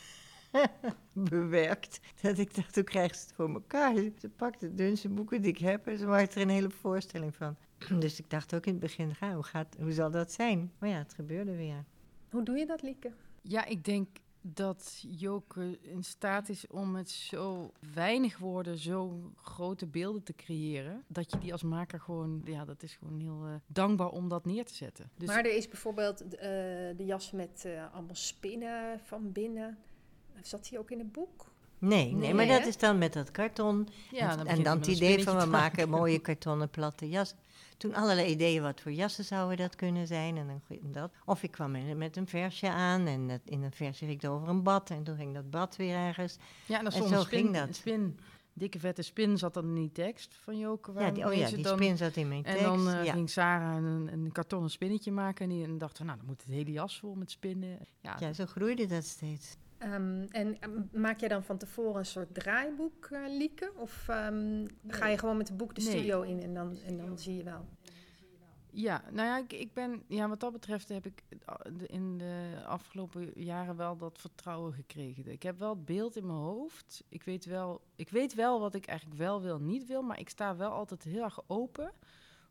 bewerkt. 1.14 2.00
Dat 2.22 2.38
ik 2.38 2.56
dacht, 2.56 2.76
hoe 2.76 2.84
krijgt 2.84 3.20
ze 3.20 3.26
het 3.26 3.36
voor 3.36 3.50
elkaar? 3.50 3.96
Ze 3.96 4.30
pakt 4.36 4.60
de 4.60 4.74
dunste 4.74 5.10
boeken 5.10 5.42
die 5.42 5.52
ik 5.52 5.58
heb 5.58 5.88
en 5.88 5.98
ze 5.98 6.06
maakt 6.06 6.36
er 6.36 6.42
een 6.42 6.50
hele 6.50 6.70
voorstelling 6.70 7.36
van. 7.36 7.56
Dus 8.00 8.20
ik 8.20 8.30
dacht 8.30 8.56
ook 8.56 8.66
in 8.66 8.72
het 8.72 8.82
begin, 8.82 9.12
ja, 9.20 9.34
hoe, 9.34 9.44
gaat, 9.44 9.76
hoe 9.80 9.92
zal 9.92 10.12
dat 10.12 10.32
zijn? 10.32 10.72
Maar 10.78 10.90
ja, 10.90 10.98
het 10.98 11.14
gebeurde 11.14 11.56
weer. 11.56 11.84
Hoe 12.30 12.44
doe 12.44 12.58
je 12.58 12.66
dat, 12.66 12.82
Lieke? 12.82 13.12
Ja, 13.42 13.66
ik 13.66 13.84
denk 13.84 14.08
dat 14.54 15.04
Joke 15.08 15.80
in 15.82 16.04
staat 16.04 16.50
is 16.50 16.68
om 16.68 16.92
met 16.92 17.10
zo 17.10 17.72
weinig 17.94 18.38
woorden 18.38 18.78
zo 18.78 19.32
grote 19.36 19.86
beelden 19.86 20.24
te 20.24 20.34
creëren. 20.34 21.04
Dat 21.08 21.32
je 21.32 21.38
die 21.38 21.52
als 21.52 21.64
maker 21.64 22.00
gewoon, 22.00 22.42
ja, 22.44 22.66
dat 22.66 22.84
is 22.84 22.96
gewoon 22.96 23.20
heel 23.20 23.46
eh, 23.46 23.54
dankbaar 23.68 24.10
om 24.10 24.30
dat 24.30 24.46
neer 24.46 24.66
te 24.66 24.74
zetten. 24.74 25.10
Dus 25.18 25.28
maar 25.28 25.46
er 25.46 25.56
is 25.56 25.68
bijvoorbeeld 25.68 26.22
eh, 26.22 26.48
de 26.98 27.06
jas 27.06 27.32
met 27.32 27.64
eh, 27.66 27.94
allemaal 27.94 28.16
spinnen 28.16 29.00
van 29.04 29.32
binnen. 29.32 29.78
Zat 30.42 30.68
die 30.70 30.80
ook 30.80 30.92
in 30.92 31.00
het 31.00 31.12
boek? 31.12 31.54
Nee, 31.80 32.06
nee, 32.06 32.14
Nee, 32.14 32.34
maar 32.34 32.48
dat 32.48 32.66
is 32.66 32.78
dan 32.78 32.98
met 32.98 33.14
dat 33.14 33.32
karton. 33.32 33.88
ja, 34.12 34.32
en, 34.32 34.38
begint 34.38 34.58
en 34.58 34.64
dan 34.64 34.78
het 34.78 34.88
idee 34.88 35.24
van 35.24 35.38
we 35.38 35.46
maken 35.46 35.90
mooie 35.90 36.20
kartonnen 36.30 36.70
platte 36.70 37.10
jas. 37.10 37.36
Toen 37.78 37.94
allerlei 37.96 38.30
ideeën 38.30 38.62
wat 38.62 38.82
voor 38.82 38.92
jassen 38.92 39.24
zouden 39.26 39.58
dat 39.58 39.76
kunnen 39.76 40.08
zijn. 40.08 40.38
En 40.38 40.48
dan 40.48 40.92
dat. 40.92 41.12
Of 41.26 41.44
ik 41.44 41.52
kwam 41.52 41.98
met, 41.98 42.18
een 42.18 42.28
versje 42.28 42.70
aan 42.70 43.08
en 43.08 43.28
dat, 43.28 43.42
in 43.46 43.64
een 43.64 43.72
versje 43.72 44.06
ging 44.06 44.22
het 44.22 44.32
over 44.32 44.48
een 44.48 44.64
bad. 44.64 44.90
En 44.90 45.04
toen 45.04 45.16
ging 45.16 45.34
dat 45.34 45.50
bad 45.50 45.76
weer 45.76 45.96
ergens. 45.96 46.38
Ja, 46.66 46.78
en 46.78 46.84
dan 46.84 46.94
En 46.94 47.08
zo 47.08 47.22
spin, 47.22 47.40
ging 47.40 47.54
dat. 47.56 47.76
spin, 47.76 48.20
dikke 48.54 48.80
vette 48.80 49.02
spin 49.02 49.38
zat 49.38 49.54
dan 49.54 49.66
in 49.66 49.74
die 49.76 49.92
tekst 49.92 50.36
van 50.40 50.58
Joke. 50.58 50.92
Ja, 51.00 51.12
die, 51.12 51.26
oh 51.26 51.34
ja, 51.34 51.50
die 51.50 51.64
dan- 51.64 51.78
spin 51.78 51.98
zat 51.98 52.16
in 52.16 52.28
mijn 52.28 52.44
En 52.44 52.52
tekst. 52.54 52.66
dan 52.68 52.90
eh, 52.90 53.04
ja. 53.06 53.14
ging 53.14 53.30
Sarah 53.30 53.76
een, 53.76 54.10
een 54.14 54.32
kartonnen 54.32 54.70
spinnetje 54.70 55.12
maken. 55.12 55.44
En, 55.44 55.50
die, 55.56 55.64
en 55.64 55.78
dacht 55.78 55.98
van, 55.98 56.06
nou, 56.06 56.18
dan 56.18 56.28
moet 56.28 56.42
het 56.42 56.52
hele 56.52 56.72
jas 56.72 57.00
vol 57.00 57.16
met 57.16 57.32
spinnen. 57.32 57.78
Ja, 58.02 58.16
ja, 58.20 58.34
zo 58.34 58.46
groeide 58.46 58.86
dat 58.86 59.04
steeds. 59.06 59.56
Ehm, 59.86 60.26
en 60.30 60.60
ehm, 60.60 61.02
maak 61.02 61.20
jij 61.20 61.30
dan 61.30 61.44
van 61.44 61.58
tevoren 61.58 62.00
een 62.00 62.06
soort 62.06 62.34
draaiboek, 62.34 63.06
eh 63.06 63.22
Lieke? 63.28 63.72
Of 63.76 64.08
ehm, 64.10 64.68
ga 64.88 65.08
je 65.08 65.18
gewoon 65.18 65.38
met 65.38 65.48
het 65.48 65.58
boek 65.58 65.76
de 65.76 65.82
Nee. 65.82 65.90
studio 65.92 66.22
in 66.22 66.42
en 66.42 66.54
dan, 66.54 66.78
en 66.86 66.98
dan 66.98 67.20
zie 67.20 67.36
je 67.36 67.44
wel? 67.44 67.66
Ja, 68.72 69.04
nou 69.12 69.28
ja, 69.28 69.38
ik, 69.38 69.54
ik 69.54 69.74
ben, 69.74 70.04
ja, 70.08 70.30
wat 70.30 70.40
dat 70.40 70.52
betreft 70.52 70.90
heb 70.90 71.06
ik 71.06 71.24
in 71.88 72.18
de 72.18 72.54
afgelopen 72.66 73.32
jaren 73.36 73.76
wel 73.76 73.98
dat 73.98 74.20
vertrouwen 74.20 74.74
gekregen. 74.74 75.28
Ik 75.32 75.44
heb 75.44 75.60
wel 75.60 75.70
het 75.70 75.86
beeld 75.86 76.16
in 76.16 76.26
mijn 76.26 76.38
hoofd. 76.38 77.04
Ik 77.10 77.24
weet 77.24 77.46
wel, 77.46 77.82
ik 77.96 78.10
weet 78.10 78.34
wel 78.34 78.60
wat 78.60 78.76
ik 78.76 78.86
eigenlijk 78.86 79.20
wel 79.20 79.42
wil, 79.42 79.60
niet 79.60 79.86
wil, 79.86 80.02
maar 80.02 80.20
ik 80.20 80.30
sta 80.30 80.56
wel 80.56 80.72
altijd 80.72 81.04
heel 81.04 81.24
erg 81.24 81.40
open 81.48 81.92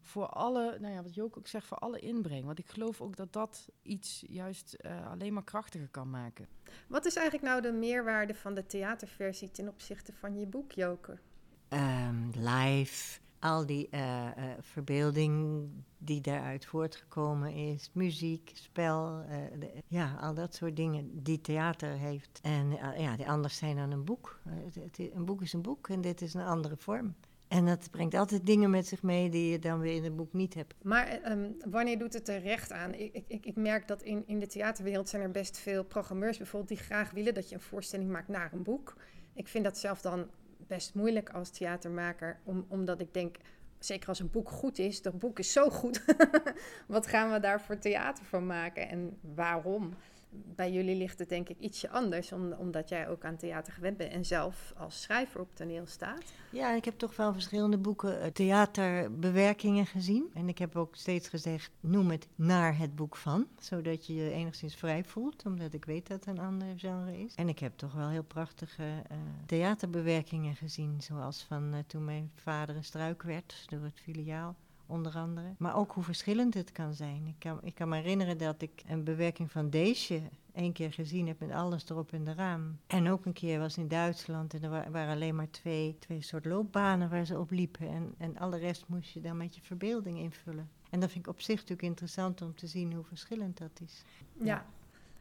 voor 0.07 0.27
alle, 0.27 0.79
nou 0.81 0.95
ja, 0.95 1.03
wat 1.03 1.15
Joke 1.15 1.39
ook 1.39 1.47
zegt, 1.47 1.67
voor 1.67 1.77
alle 1.79 1.99
inbreng. 1.99 2.45
Want 2.45 2.59
ik 2.59 2.69
geloof 2.69 3.01
ook 3.01 3.17
dat 3.17 3.33
dat 3.33 3.69
iets 3.83 4.25
juist 4.29 4.73
eh, 4.73 5.11
alleen 5.11 5.33
maar 5.33 5.45
krachtiger 5.45 5.89
kan 5.89 6.11
maken. 6.11 6.47
Wat 6.89 7.05
is 7.07 7.17
eigenlijk 7.17 7.47
nou 7.49 7.63
de 7.63 7.73
meerwaarde 7.73 8.35
van 8.35 8.55
de 8.55 8.67
theaterversie 8.67 9.51
ten 9.51 9.69
opzichte 9.69 10.13
van 10.13 10.39
je 10.39 10.47
boek, 10.47 10.73
Joker? 10.73 11.21
Ehm, 11.69 12.29
live, 12.35 13.21
al 13.39 13.67
die 13.67 13.89
eh, 13.91 14.27
eh, 14.27 14.59
verbeelding 14.61 15.67
die 15.99 16.21
daaruit 16.21 16.65
voortgekomen 16.67 17.53
is. 17.53 17.91
Muziek, 17.93 18.51
spel, 18.55 19.21
eh, 19.29 19.39
de- 19.61 19.83
ja, 19.87 20.15
al 20.21 20.35
dat 20.35 20.55
soort 20.55 20.77
dingen 20.77 21.23
die 21.23 21.41
theater 21.41 21.91
heeft. 21.91 22.41
En 22.43 22.71
ja, 22.99 23.17
die 23.17 23.29
anders 23.29 23.57
zijn 23.57 23.77
dan 23.77 23.91
een 23.91 24.05
boek. 24.05 24.41
Het- 24.49 24.75
het- 24.75 25.13
een 25.15 25.25
boek 25.25 25.43
is 25.43 25.53
een 25.53 25.63
boek 25.63 25.89
en 25.89 26.01
dit 26.01 26.21
is 26.21 26.35
een 26.35 26.45
andere 26.47 26.77
vorm. 26.77 27.15
En 27.55 27.67
dat 27.67 27.91
brengt 27.91 28.15
altijd 28.15 28.47
dingen 28.47 28.71
met 28.71 28.87
zich 28.87 29.03
mee 29.03 29.31
die 29.31 29.51
je 29.51 29.59
dan 29.59 29.81
weer 29.81 29.95
in 29.95 30.05
het 30.05 30.17
boek 30.17 30.33
niet 30.33 30.55
hebt. 30.55 30.75
Maar 30.83 31.07
ehm, 31.07 31.51
wanneer 31.71 31.99
doet 31.99 32.13
het 32.13 32.29
er 32.29 32.41
recht 32.41 32.73
aan? 32.73 32.95
Ik, 32.95 33.25
ik, 33.27 33.47
ik 33.47 33.57
merk 33.57 33.89
dat 33.89 34.03
in, 34.03 34.23
in 34.27 34.39
de 34.39 34.47
theaterwereld 34.47 35.09
zijn 35.09 35.23
er 35.23 35.31
best 35.31 35.59
veel 35.59 35.85
programmeurs 35.85 36.37
bijvoorbeeld 36.37 36.79
die 36.79 36.87
graag 36.87 37.11
willen 37.11 37.35
dat 37.35 37.49
je 37.49 37.55
een 37.55 37.61
voorstelling 37.61 38.11
maakt 38.11 38.29
naar 38.29 38.53
een 38.53 38.63
boek. 38.63 38.97
Ik 39.35 39.49
vind 39.49 39.65
dat 39.65 39.79
zelf 39.79 40.01
dan 40.01 40.31
best 40.67 40.95
moeilijk 40.95 41.31
als 41.31 41.51
theatermaker, 41.51 42.41
om, 42.45 42.67
omdat 42.69 43.01
ik 43.01 43.15
denk, 43.15 43.37
zeker 43.79 44.09
als 44.09 44.19
een 44.19 44.31
boek 44.31 44.51
goed 44.51 44.79
is, 44.79 45.03
dat 45.03 45.19
boek 45.19 45.39
is 45.39 45.53
zo 45.53 45.71
goed. 45.71 46.05
Wat 46.87 47.07
gaan 47.07 47.33
we 47.33 47.41
daar 47.41 47.61
voor 47.61 47.79
theater 47.79 48.25
van 48.25 48.47
maken 48.47 48.89
en 48.89 49.19
waarom? 49.35 49.95
Bij 50.55 50.73
jullie 50.73 50.97
ligt 50.97 51.19
het 51.19 51.29
denk 51.29 51.49
ik 51.49 51.59
ietsje 51.59 51.91
anders, 51.91 52.33
omdat 52.59 52.89
jij 52.89 53.09
ook 53.09 53.25
aan 53.25 53.37
theater 53.37 53.73
gewend 53.73 53.97
bent 53.97 54.13
en 54.13 54.25
zelf 54.25 54.73
als 54.77 55.03
schrijver 55.03 55.41
op 55.41 55.55
toneel 55.55 55.87
staat. 55.87 56.33
Ja, 56.51 56.75
ik 56.75 56.85
heb 56.85 56.99
toch 56.99 57.17
wel 57.17 57.33
verschillende 57.33 57.79
boeken 57.79 58.19
uh, 58.19 58.27
theaterbewerkingen 58.27 59.87
gezien. 59.87 60.31
En 60.35 60.49
ik 60.49 60.59
heb 60.59 60.77
ook 60.77 60.97
steeds 60.97 61.29
gezegd, 61.29 61.71
noem 61.81 62.11
het 62.11 62.29
naar 62.35 62.79
het 62.79 62.95
boek 62.95 63.17
van, 63.17 63.47
zodat 63.59 64.07
je 64.07 64.15
je 64.15 64.31
enigszins 64.31 64.75
vrij 64.75 65.05
voelt, 65.05 65.47
omdat 65.47 65.73
ik 65.73 65.85
weet 65.85 66.07
dat 66.07 66.25
het 66.25 66.37
een 66.37 66.45
ander 66.45 66.69
genre 66.77 67.19
is. 67.19 67.35
En 67.35 67.49
ik 67.49 67.59
heb 67.59 67.77
toch 67.77 67.93
wel 67.93 68.09
heel 68.09 68.25
prachtige 68.25 68.83
uh, 68.83 69.17
theaterbewerkingen 69.47 70.57
gezien, 70.57 71.03
zoals 71.03 71.43
van 71.43 71.75
uh, 71.75 71.79
toen 71.87 72.05
mijn 72.05 72.31
vader 72.35 72.77
een 72.77 72.85
struik 72.85 73.23
werd 73.23 73.65
door 73.69 73.83
het 73.83 74.01
filiaal 74.01 74.57
onder 74.87 75.17
andere. 75.17 75.55
Maar 75.59 75.77
ook 75.77 75.93
hoe 75.93 76.03
verschillend 76.03 76.55
het 76.55 76.73
kan 76.73 76.95
zijn. 76.95 77.27
Ik 77.27 77.39
kan, 77.39 77.59
ik 77.63 77.75
kan 77.75 77.89
me 77.89 77.97
herinneren 77.97 78.39
dat 78.39 78.63
ik 78.63 78.83
een 78.87 79.05
bewerking 79.05 79.51
van 79.51 79.71
Deesje 79.71 80.23
één 80.53 80.73
keer 80.73 80.93
gezien 80.93 81.27
heb 81.27 81.41
met 81.41 81.51
alles 81.51 81.89
erop 81.89 82.13
in 82.13 82.25
de 82.25 82.35
raam. 82.35 82.79
En 82.87 83.09
ook 83.09 83.25
een 83.25 83.33
keer 83.33 83.59
was 83.59 83.77
in 83.77 83.89
Duitsland 83.89 84.55
en 84.55 84.63
er 84.63 84.91
waren 84.91 85.15
alleen 85.15 85.35
maar 85.35 85.51
twee, 85.51 85.97
twee 85.99 86.23
soort 86.23 86.45
loopbanen 86.45 87.11
waar 87.11 87.25
ze 87.25 87.39
op 87.39 87.51
liepen. 87.51 87.89
En, 87.89 88.15
en 88.19 88.39
alle 88.39 88.59
rest 88.59 88.85
moest 88.89 89.11
je 89.11 89.21
dan 89.21 89.37
met 89.37 89.55
je 89.55 89.61
verbeelding 89.61 90.19
invullen. 90.19 90.71
En 90.91 91.01
dat 91.01 91.11
vind 91.11 91.27
ik 91.27 91.33
op 91.33 91.41
zich 91.41 91.55
natuurlijk 91.55 91.89
interessant 91.89 92.43
om 92.43 92.55
te 92.55 92.67
zien 92.67 92.93
hoe 92.93 93.05
verschillend 93.05 93.59
dat 93.59 93.81
is. 93.85 94.05
Ja. 94.33 94.67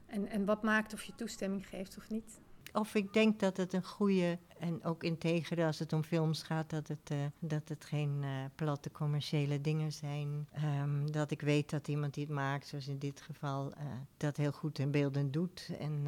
En, 0.05 0.27
en 0.27 0.45
wat 0.45 0.63
maakt 0.63 0.93
of 0.93 1.03
je 1.03 1.15
toestemming 1.15 1.67
geeft 1.67 1.97
of 1.97 2.09
niet? 2.09 2.39
Of 2.73 2.95
ik 2.95 3.13
denk 3.13 3.39
dat 3.39 3.57
het 3.57 3.73
een 3.73 3.83
goede, 3.83 4.39
en 4.57 4.83
ook 4.83 5.03
integer 5.03 5.65
als 5.65 5.79
het 5.79 5.93
om 5.93 6.03
films 6.03 6.43
gaat, 6.43 6.69
dat 6.69 6.87
het, 6.87 7.11
uh, 7.11 7.17
dat 7.39 7.69
het 7.69 7.85
geen 7.85 8.19
uh, 8.21 8.29
platte 8.55 8.91
commerciële 8.91 9.61
dingen 9.61 9.91
zijn. 9.91 10.47
Um, 10.81 11.11
dat 11.11 11.31
ik 11.31 11.41
weet 11.41 11.69
dat 11.69 11.87
iemand 11.87 12.13
die 12.13 12.25
het 12.25 12.33
maakt, 12.33 12.67
zoals 12.67 12.87
in 12.87 12.99
dit 12.99 13.21
geval, 13.21 13.67
uh, 13.67 13.83
dat 14.17 14.37
heel 14.37 14.51
goed 14.51 14.79
in 14.79 14.91
beelden 14.91 15.31
doet. 15.31 15.69
En 15.79 16.07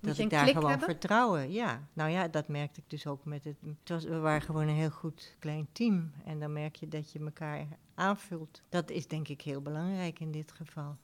dat 0.00 0.18
ik 0.18 0.30
daar 0.30 0.46
gewoon 0.46 0.70
hebben? 0.70 0.88
vertrouwen. 0.88 1.52
Ja, 1.52 1.88
nou 1.92 2.10
ja, 2.10 2.28
dat 2.28 2.48
merkte 2.48 2.80
ik 2.80 2.90
dus 2.90 3.06
ook 3.06 3.24
met 3.24 3.44
het. 3.44 3.56
het 3.60 3.88
was, 3.88 4.04
we 4.04 4.18
waren 4.18 4.42
gewoon 4.42 4.68
een 4.68 4.74
heel 4.74 4.90
goed 4.90 5.36
klein 5.38 5.68
team. 5.72 6.12
En 6.24 6.40
dan 6.40 6.52
merk 6.52 6.76
je 6.76 6.88
dat 6.88 7.12
je 7.12 7.18
elkaar 7.18 7.66
aanvult. 7.94 8.62
Dat 8.68 8.90
is 8.90 9.06
denk 9.06 9.28
ik 9.28 9.42
heel 9.42 9.62
belangrijk 9.62 10.20
in 10.20 10.32
dit 10.32 10.52
geval. 10.52 10.96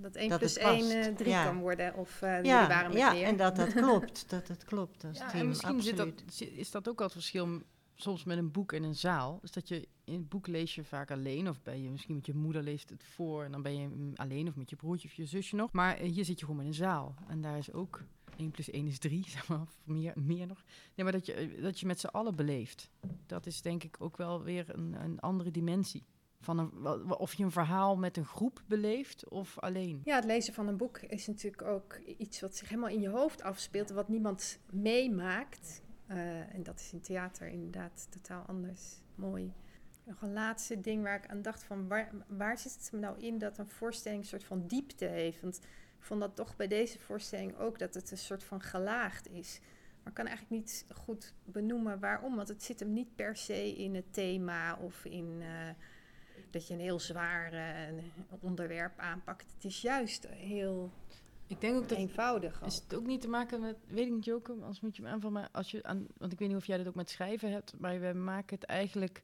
Dat 0.00 0.14
1 0.14 0.28
dat 0.28 0.38
plus 0.38 0.56
1 0.56 1.16
3 1.16 1.28
ja. 1.30 1.44
kan 1.44 1.58
worden. 1.58 1.94
Of 1.94 2.22
uh, 2.22 2.42
ja, 2.42 2.68
waren 2.68 2.88
met 2.88 2.98
ja, 2.98 3.12
meer. 3.12 3.24
en 3.24 3.36
dat 3.36 3.56
dat 3.56 3.72
klopt. 3.82 4.30
dat 4.30 4.48
het 4.48 4.64
klopt 4.64 5.04
als 5.04 5.18
ja, 5.18 5.28
team. 5.28 5.40
En 5.40 5.48
misschien 5.48 5.82
zit 5.82 5.96
dat, 5.96 6.22
is 6.38 6.70
dat 6.70 6.88
ook 6.88 6.98
al 6.98 7.04
het 7.04 7.12
verschil 7.12 7.62
soms 7.94 8.24
met 8.24 8.38
een 8.38 8.50
boek 8.50 8.72
en 8.72 8.82
een 8.82 8.94
zaal. 8.94 9.40
Is 9.42 9.50
dat 9.50 9.68
je 9.68 9.88
in 10.04 10.14
het 10.14 10.28
boek 10.28 10.46
lees 10.46 10.74
je 10.74 10.84
vaak 10.84 11.10
alleen. 11.10 11.48
Of 11.48 11.62
ben 11.62 11.82
je 11.82 11.90
misschien 11.90 12.14
met 12.14 12.26
je 12.26 12.34
moeder 12.34 12.62
leest 12.62 12.90
het 12.90 13.04
voor. 13.04 13.44
En 13.44 13.52
dan 13.52 13.62
ben 13.62 13.76
je 13.76 14.12
alleen 14.14 14.48
of 14.48 14.56
met 14.56 14.70
je 14.70 14.76
broertje 14.76 15.08
of 15.08 15.14
je 15.14 15.26
zusje 15.26 15.56
nog. 15.56 15.72
Maar 15.72 15.98
hier 15.98 16.24
zit 16.24 16.38
je 16.40 16.46
gewoon 16.46 16.60
in 16.60 16.66
een 16.66 16.74
zaal. 16.74 17.14
En 17.28 17.40
daar 17.40 17.58
is 17.58 17.72
ook 17.72 18.02
1 18.36 18.50
plus 18.50 18.70
1 18.70 18.86
is 18.86 18.98
3, 18.98 19.24
zeg 19.28 19.48
maar, 19.48 19.60
of 19.60 19.78
meer, 19.84 20.12
meer 20.16 20.46
nog. 20.46 20.64
Nee, 20.94 21.04
maar 21.04 21.12
dat 21.12 21.26
je, 21.26 21.58
dat 21.60 21.80
je 21.80 21.86
met 21.86 22.00
z'n 22.00 22.06
allen 22.06 22.36
beleeft. 22.36 22.90
Dat 23.26 23.46
is 23.46 23.62
denk 23.62 23.84
ik 23.84 23.96
ook 23.98 24.16
wel 24.16 24.42
weer 24.42 24.64
een, 24.68 24.94
een 25.02 25.20
andere 25.20 25.50
dimensie. 25.50 26.04
Van 26.40 26.86
of 27.18 27.34
je 27.34 27.44
een 27.44 27.50
verhaal 27.50 27.96
met 27.96 28.16
een 28.16 28.24
groep 28.24 28.62
beleeft 28.66 29.28
of 29.28 29.58
alleen. 29.58 30.00
Ja, 30.04 30.14
het 30.14 30.24
lezen 30.24 30.54
van 30.54 30.68
een 30.68 30.76
boek 30.76 30.98
is 30.98 31.26
natuurlijk 31.26 31.62
ook 31.62 31.96
iets 32.18 32.40
wat 32.40 32.56
zich 32.56 32.68
helemaal 32.68 32.90
in 32.90 33.00
je 33.00 33.08
hoofd 33.08 33.42
afspeelt. 33.42 33.90
Wat 33.90 34.08
niemand 34.08 34.58
meemaakt. 34.70 35.82
Uh, 36.10 36.54
en 36.54 36.62
dat 36.62 36.80
is 36.80 36.92
in 36.92 37.00
theater 37.00 37.48
inderdaad 37.48 38.06
totaal 38.10 38.44
anders. 38.46 39.00
Mooi. 39.14 39.52
Nog 40.04 40.22
een 40.22 40.32
laatste 40.32 40.80
ding 40.80 41.02
waar 41.02 41.16
ik 41.16 41.30
aan 41.30 41.42
dacht 41.42 41.64
van 41.64 41.88
waar, 42.26 42.58
zit 42.58 42.72
het 42.72 43.00
nou 43.00 43.18
in 43.18 43.38
dat 43.38 43.58
een 43.58 43.68
voorstelling 43.68 44.20
een 44.20 44.28
soort 44.28 44.44
van 44.44 44.66
diepte 44.66 45.04
heeft? 45.04 45.40
Want 45.40 45.56
ik 45.98 46.04
vond 46.04 46.20
dat 46.20 46.36
toch 46.36 46.56
bij 46.56 46.68
deze 46.68 46.98
voorstelling 46.98 47.58
ook 47.58 47.78
dat 47.78 47.94
het 47.94 48.10
een 48.10 48.18
soort 48.18 48.44
van 48.44 48.60
gelaagd 48.60 49.28
is. 49.28 49.60
Maar 49.98 50.08
ik 50.08 50.14
kan 50.14 50.26
eigenlijk 50.26 50.62
niet 50.62 50.86
goed 50.94 51.34
benoemen 51.44 52.00
waarom. 52.00 52.36
Want 52.36 52.48
het 52.48 52.62
zit 52.62 52.80
hem 52.80 52.92
niet 52.92 53.14
per 53.14 53.36
se 53.36 53.76
in 53.76 53.94
het 53.94 54.12
thema 54.12 54.76
of 54.76 55.04
in 55.04 55.40
uh, 55.40 55.46
dat 56.56 56.66
je 56.66 56.74
een 56.74 56.80
heel 56.80 57.00
zwaar 57.00 57.54
uh, 57.54 58.02
onderwerp 58.40 58.98
aanpakt. 58.98 59.52
Het 59.54 59.64
is 59.64 59.80
juist 59.80 60.26
heel 60.28 60.92
ik 61.46 61.60
denk 61.60 61.76
ook 61.76 61.88
dat 61.88 61.98
eenvoudig. 61.98 62.62
Is 62.64 62.74
het 62.74 62.94
ook 62.94 63.06
niet 63.06 63.20
te 63.20 63.28
maken 63.28 63.60
met, 63.60 63.76
weet 63.88 64.06
ik 64.06 64.12
niet, 64.12 64.24
Joke, 64.24 64.54
als 64.62 64.80
moet 64.80 64.96
je 64.96 65.02
me 65.02 65.08
aanvallen, 65.08 65.40
maar 65.40 65.48
als 65.52 65.70
je 65.70 65.82
aan, 65.82 66.06
want 66.18 66.32
ik 66.32 66.38
weet 66.38 66.48
niet 66.48 66.56
of 66.56 66.66
jij 66.66 66.76
dat 66.76 66.86
ook 66.86 66.94
met 66.94 67.10
schrijven 67.10 67.52
hebt, 67.52 67.74
maar 67.78 68.00
we 68.00 68.12
maken 68.12 68.56
het 68.56 68.64
eigenlijk 68.64 69.22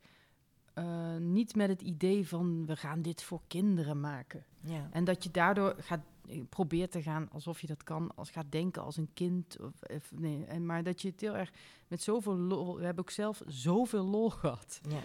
uh, 0.74 1.16
niet 1.16 1.54
met 1.54 1.68
het 1.68 1.82
idee 1.82 2.28
van 2.28 2.66
we 2.66 2.76
gaan 2.76 3.02
dit 3.02 3.22
voor 3.22 3.40
kinderen 3.46 4.00
maken. 4.00 4.44
Ja. 4.60 4.88
En 4.92 5.04
dat 5.04 5.24
je 5.24 5.30
daardoor 5.30 5.74
gaat 5.78 6.00
probeert 6.48 6.90
te 6.90 7.02
gaan 7.02 7.28
alsof 7.30 7.60
je 7.60 7.66
dat 7.66 7.82
kan, 7.82 8.14
als 8.14 8.30
gaat 8.30 8.52
denken 8.52 8.82
als 8.82 8.96
een 8.96 9.10
kind. 9.14 9.56
Of, 9.60 9.82
of 9.96 10.12
nee, 10.12 10.44
en, 10.44 10.66
maar 10.66 10.82
dat 10.82 11.02
je 11.02 11.08
het 11.08 11.20
heel 11.20 11.36
erg 11.36 11.52
met 11.88 12.02
zoveel 12.02 12.36
lol. 12.36 12.76
We 12.76 12.84
hebben 12.84 13.04
ook 13.04 13.10
zelf 13.10 13.42
zoveel 13.46 14.04
lol 14.04 14.30
gehad. 14.30 14.80
Ja. 14.88 15.02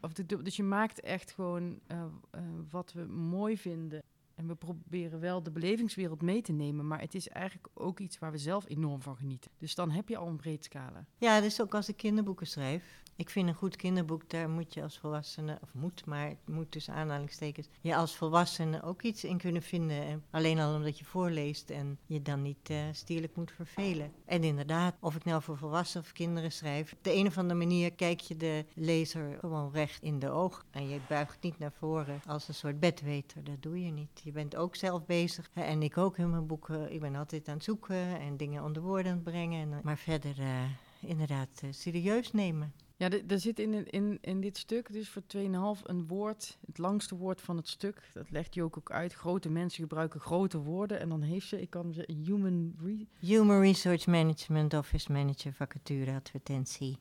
Of 0.00 0.12
de, 0.12 0.42
dus 0.42 0.56
je 0.56 0.62
maakt 0.62 1.00
echt 1.00 1.32
gewoon 1.32 1.80
uh, 1.88 2.04
uh, 2.34 2.40
wat 2.70 2.92
we 2.92 3.04
mooi 3.04 3.58
vinden. 3.58 4.02
En 4.34 4.46
we 4.46 4.54
proberen 4.54 5.20
wel 5.20 5.42
de 5.42 5.50
belevingswereld 5.50 6.22
mee 6.22 6.42
te 6.42 6.52
nemen, 6.52 6.86
maar 6.86 7.00
het 7.00 7.14
is 7.14 7.28
eigenlijk 7.28 7.68
ook 7.74 7.98
iets 7.98 8.18
waar 8.18 8.30
we 8.30 8.38
zelf 8.38 8.68
enorm 8.68 9.02
van 9.02 9.16
genieten. 9.16 9.50
Dus 9.58 9.74
dan 9.74 9.90
heb 9.90 10.08
je 10.08 10.16
al 10.16 10.28
een 10.28 10.36
breed 10.36 10.64
scala. 10.64 11.06
Ja, 11.16 11.40
dus 11.40 11.60
ook 11.60 11.74
als 11.74 11.88
ik 11.88 11.96
kinderboeken 11.96 12.46
schrijf. 12.46 13.02
Ik 13.20 13.30
vind 13.30 13.48
een 13.48 13.54
goed 13.54 13.76
kinderboek, 13.76 14.30
daar 14.30 14.50
moet 14.50 14.74
je 14.74 14.82
als 14.82 14.98
volwassene, 14.98 15.58
of 15.62 15.74
moet, 15.74 16.06
maar 16.06 16.28
het 16.28 16.38
moet 16.48 16.70
tussen 16.70 16.94
aanhalingstekens, 16.94 17.68
je 17.80 17.96
als 17.96 18.16
volwassene 18.16 18.82
ook 18.82 19.02
iets 19.02 19.24
in 19.24 19.38
kunnen 19.38 19.62
vinden. 19.62 20.02
En 20.02 20.24
alleen 20.30 20.58
al 20.58 20.74
omdat 20.74 20.98
je 20.98 21.04
voorleest 21.04 21.70
en 21.70 21.98
je 22.06 22.22
dan 22.22 22.42
niet 22.42 22.70
uh, 22.70 22.78
stierlijk 22.92 23.36
moet 23.36 23.52
vervelen. 23.52 24.12
En 24.24 24.44
inderdaad, 24.44 24.96
of 25.00 25.14
ik 25.14 25.24
nou 25.24 25.42
voor 25.42 25.56
volwassenen 25.56 26.06
of 26.06 26.12
kinderen 26.12 26.52
schrijf, 26.52 26.92
op 26.92 26.98
de 27.02 27.14
een 27.14 27.26
of 27.26 27.38
andere 27.38 27.58
manier 27.58 27.92
kijk 27.92 28.20
je 28.20 28.36
de 28.36 28.64
lezer 28.74 29.36
gewoon 29.40 29.72
recht 29.72 30.02
in 30.02 30.18
de 30.18 30.30
oog. 30.30 30.64
En 30.70 30.88
je 30.88 31.00
buigt 31.08 31.42
niet 31.42 31.58
naar 31.58 31.72
voren 31.72 32.20
als 32.26 32.48
een 32.48 32.54
soort 32.54 32.80
bedweter, 32.80 33.44
dat 33.44 33.62
doe 33.62 33.84
je 33.84 33.90
niet. 33.90 34.20
Je 34.22 34.32
bent 34.32 34.56
ook 34.56 34.76
zelf 34.76 35.06
bezig. 35.06 35.50
En 35.52 35.82
ik 35.82 35.98
ook 35.98 36.18
in 36.18 36.30
mijn 36.30 36.46
boeken. 36.46 36.92
Ik 36.92 37.00
ben 37.00 37.16
altijd 37.16 37.48
aan 37.48 37.54
het 37.54 37.64
zoeken 37.64 38.20
en 38.20 38.36
dingen 38.36 38.64
onder 38.64 38.82
woorden 38.82 39.12
aan 39.12 39.18
het 39.18 39.24
brengen. 39.24 39.72
En, 39.72 39.80
maar 39.82 39.98
verder 39.98 40.38
uh, 40.38 40.64
inderdaad 41.00 41.62
serieus 41.70 42.32
nemen. 42.32 42.72
Ja, 43.00 43.08
er 43.26 43.40
zit 43.40 43.58
in, 43.58 43.90
in, 43.90 44.18
in 44.20 44.40
dit 44.40 44.58
stuk 44.58 44.92
dus 44.92 45.08
voor 45.08 45.22
2,5 45.36 45.82
een 45.82 46.06
woord, 46.06 46.58
het 46.66 46.78
langste 46.78 47.16
woord 47.16 47.40
van 47.40 47.56
het 47.56 47.68
stuk. 47.68 48.10
Dat 48.12 48.30
legt 48.30 48.54
je 48.54 48.62
ook, 48.62 48.76
ook 48.76 48.90
uit. 48.90 49.12
Grote 49.12 49.50
mensen 49.50 49.80
gebruiken 49.82 50.20
grote 50.20 50.58
woorden. 50.58 51.00
En 51.00 51.08
dan 51.08 51.22
heeft 51.22 51.46
ze, 51.46 51.60
ik 51.60 51.70
kan 51.70 51.92
ze, 51.92 52.08
human... 52.24 52.74
Re 52.82 53.06
human 53.18 53.60
Research 53.60 54.06
Management 54.06 54.74
Office 54.74 55.12
Manager 55.12 55.52
vacature 55.52 56.12
advertentie. 56.12 56.98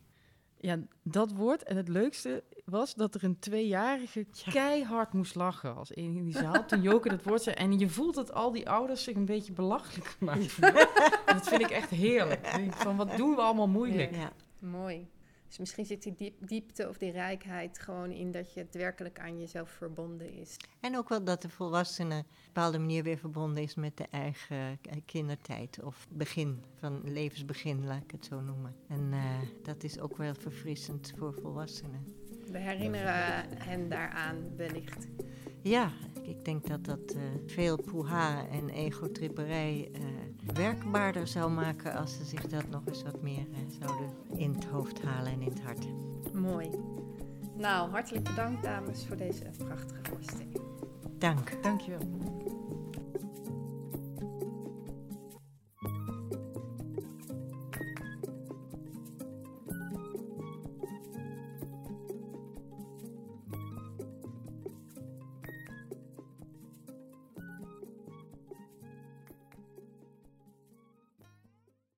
Ja, 0.58 0.80
dat 1.04 1.32
woord. 1.32 1.64
En 1.64 1.78
het 1.78 1.88
leukste 1.88 2.44
was 2.66 2.96
dat 2.96 3.16
er 3.16 3.24
een 3.24 3.40
tweejarige 3.40 4.26
ja. 4.32 4.52
keihard 4.52 5.14
moest 5.14 5.36
lachen 5.36 5.76
als 5.76 5.96
een 5.96 6.16
in 6.16 6.26
die 6.26 6.38
zaal. 6.38 6.66
Toen 6.66 6.82
Joke 6.82 7.10
dat 7.10 7.24
woord 7.24 7.42
zei. 7.42 7.56
En 7.56 7.80
je 7.80 7.90
voelt 7.90 8.16
dat 8.16 8.34
al 8.34 8.52
die 8.52 8.70
ouders 8.70 9.04
zich 9.04 9.16
een 9.16 9.26
beetje 9.26 9.54
belachelijk 9.54 10.16
maken. 10.20 10.74
dat 11.26 11.48
vind 11.48 11.62
ik 11.62 11.70
echt 11.70 11.90
heerlijk. 11.90 12.48
Van 12.76 12.96
wat 12.96 13.18
doen 13.18 13.36
we 13.36 13.42
allemaal 13.42 13.68
moeilijk. 13.68 14.16
Ja, 14.16 14.32
mooi. 14.60 15.08
Dus 15.50 15.58
misschien 15.58 15.86
zit 15.86 16.04
die 16.04 16.16
diep, 16.16 16.48
diepte 16.48 16.90
of 16.90 16.98
die 16.98 17.12
rijkheid 17.12 17.80
gewoon 17.80 18.12
in 18.12 18.32
dat 18.32 18.54
je 18.54 18.60
het 18.60 18.76
werkelijk 18.76 19.20
aan 19.20 19.40
jezelf 19.40 19.70
verbonden 19.70 20.34
is. 20.34 20.58
En 20.80 20.98
ook 20.98 21.10
wel 21.10 21.24
dat 21.24 21.42
de 21.42 21.50
volwassene 21.50 22.18
op 22.18 22.26
een 22.26 22.46
bepaalde 22.46 22.80
manier 22.80 23.04
weer 23.04 23.18
verbonden 23.18 23.64
is 23.64 23.76
met 23.76 23.98
de 23.98 24.06
eigen 24.12 24.80
kindertijd. 25.06 25.84
Of 25.84 26.08
begin, 26.10 26.64
van 26.76 27.02
levensbegin, 27.04 27.86
laat 27.86 28.04
ik 28.04 28.12
het 28.12 28.26
zo 28.26 28.42
noemen. 28.42 28.76
En 28.88 29.12
uh, 29.12 29.24
dat 29.64 29.84
is 29.84 30.00
ook 30.00 30.18
wel 30.18 30.34
verfrissend 30.34 31.14
voor 31.18 31.34
volwassenen. 31.34 32.14
We 32.52 32.58
herinneren 32.58 33.58
hen 33.58 33.90
daaraan 33.90 34.56
wellicht. 34.56 35.08
Ja, 35.62 35.92
ik 36.30 36.46
denk 36.46 36.68
dat 36.68 36.86
dat 36.86 37.16
uh, 37.16 37.22
veel 37.46 37.78
poeha 37.78 38.48
en 38.48 38.70
egotripperij 38.70 39.92
uh, 39.94 40.00
werkbaarder 40.54 41.28
zou 41.28 41.52
maken 41.52 41.96
als 41.96 42.18
ze 42.18 42.26
zich 42.26 42.48
dat 42.48 42.70
nog 42.70 42.82
eens 42.86 43.04
wat 43.04 43.22
meer 43.22 43.46
uh, 43.52 43.58
zouden 43.80 44.10
in 44.36 44.54
het 44.54 44.66
hoofd 44.66 45.02
halen 45.02 45.32
en 45.32 45.42
in 45.42 45.50
het 45.50 45.62
hart. 45.62 45.88
Mooi. 46.34 46.70
Nou, 47.56 47.90
hartelijk 47.90 48.24
bedankt 48.24 48.64
dames 48.64 49.06
voor 49.06 49.18
deze 49.18 49.44
prachtige 49.58 50.02
voorstelling. 50.04 50.62
Dank. 51.18 51.64
Dankjewel. 51.64 52.02